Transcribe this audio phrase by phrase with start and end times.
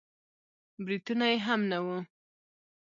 [0.85, 1.97] برېتونه يې هم نه وو.